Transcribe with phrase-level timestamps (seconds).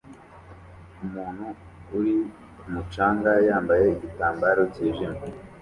[1.03, 1.45] Umuntu
[1.97, 2.15] uri
[2.57, 5.25] ku mucanga yambaye igitambaro cyijimye